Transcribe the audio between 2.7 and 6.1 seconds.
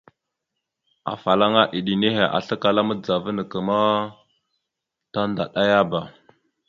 madəzava neke ma tandaɗayaba.